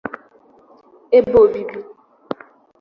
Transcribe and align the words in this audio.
ebe 1.17 1.31
obibi 1.43 1.79